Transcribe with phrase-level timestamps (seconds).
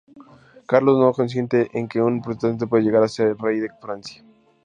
[0.65, 4.23] Carlos no consiente en que un protestante pueda llegara a ser rey de Francia.